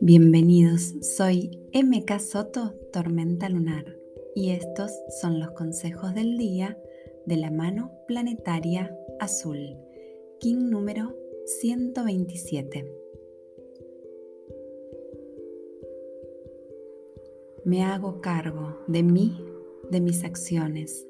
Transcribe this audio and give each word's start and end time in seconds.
Bienvenidos, 0.00 0.94
soy 1.00 1.68
MK 1.74 2.20
Soto, 2.20 2.74
Tormenta 2.92 3.48
Lunar, 3.48 3.84
y 4.34 4.50
estos 4.50 4.92
son 5.20 5.40
los 5.40 5.50
consejos 5.52 6.14
del 6.14 6.38
día 6.38 6.78
de 7.26 7.36
la 7.36 7.50
mano 7.50 7.90
planetaria 8.06 8.96
azul, 9.18 9.76
King 10.38 10.70
número 10.70 11.16
127. 11.60 12.94
Me 17.64 17.82
hago 17.82 18.20
cargo 18.20 18.78
de 18.86 19.02
mí, 19.02 19.44
de 19.90 20.00
mis 20.00 20.22
acciones. 20.24 21.08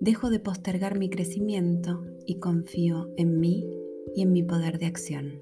Dejo 0.00 0.30
de 0.30 0.40
postergar 0.40 0.98
mi 0.98 1.10
crecimiento 1.10 2.02
y 2.24 2.36
confío 2.36 3.10
en 3.18 3.38
mí 3.38 3.68
y 4.16 4.22
en 4.22 4.32
mi 4.32 4.42
poder 4.42 4.78
de 4.78 4.86
acción. 4.86 5.40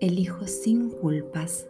Elijo 0.00 0.48
sin 0.48 0.90
culpas, 0.90 1.68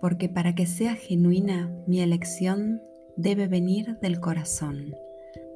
porque 0.00 0.30
para 0.30 0.54
que 0.54 0.64
sea 0.64 0.94
genuina 0.94 1.70
mi 1.86 2.00
elección 2.00 2.80
debe 3.18 3.48
venir 3.48 3.98
del 4.00 4.18
corazón, 4.18 4.94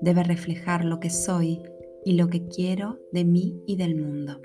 debe 0.02 0.22
reflejar 0.22 0.84
lo 0.84 1.00
que 1.00 1.08
soy 1.08 1.62
y 2.04 2.12
lo 2.12 2.28
que 2.28 2.46
quiero 2.46 2.98
de 3.10 3.24
mí 3.24 3.62
y 3.66 3.76
del 3.76 3.96
mundo. 3.96 4.38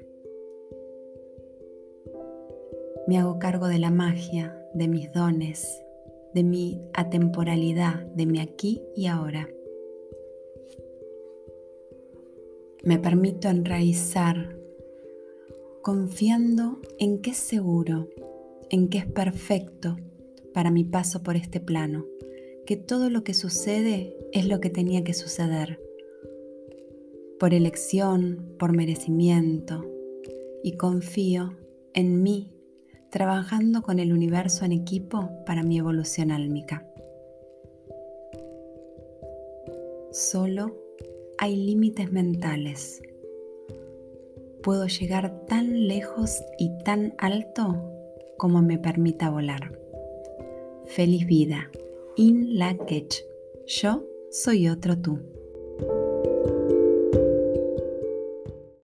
Me 3.09 3.17
hago 3.17 3.39
cargo 3.39 3.67
de 3.67 3.79
la 3.79 3.91
magia, 3.91 4.57
de 4.73 4.87
mis 4.87 5.11
dones, 5.11 5.83
de 6.33 6.43
mi 6.43 6.81
atemporalidad, 6.93 8.05
de 8.15 8.25
mi 8.25 8.39
aquí 8.39 8.81
y 8.95 9.07
ahora. 9.07 9.49
Me 12.83 12.99
permito 12.99 13.47
enraizar 13.47 14.57
confiando 15.81 16.79
en 16.97 17.21
que 17.21 17.31
es 17.31 17.37
seguro, 17.37 18.09
en 18.69 18.89
que 18.89 18.99
es 18.99 19.05
perfecto 19.05 19.97
para 20.53 20.71
mi 20.71 20.83
paso 20.83 21.23
por 21.23 21.35
este 21.35 21.59
plano, 21.59 22.05
que 22.65 22.77
todo 22.77 23.09
lo 23.09 23.23
que 23.23 23.33
sucede 23.33 24.15
es 24.31 24.47
lo 24.47 24.59
que 24.59 24.69
tenía 24.69 25.03
que 25.03 25.13
suceder, 25.13 25.79
por 27.37 27.53
elección, 27.53 28.55
por 28.57 28.73
merecimiento, 28.73 29.85
y 30.63 30.77
confío 30.77 31.57
en 31.93 32.23
mí 32.23 32.53
trabajando 33.13 33.83
con 33.83 33.99
el 33.99 34.11
universo 34.11 34.65
en 34.65 34.71
equipo 34.71 35.29
para 35.45 35.61
mi 35.61 35.77
evolución 35.77 36.31
álmica. 36.31 36.83
Solo 40.09 40.75
hay 41.37 41.55
límites 41.55 42.11
mentales. 42.11 43.03
Puedo 44.63 44.87
llegar 44.87 45.45
tan 45.45 45.87
lejos 45.87 46.41
y 46.57 46.71
tan 46.83 47.13
alto 47.19 47.87
como 48.39 48.63
me 48.63 48.79
permita 48.79 49.29
volar. 49.29 49.79
Feliz 50.87 51.27
vida. 51.27 51.69
In 52.15 52.57
la 52.57 52.75
Yo 53.67 54.07
soy 54.31 54.69
otro 54.69 54.97
tú. 54.97 55.19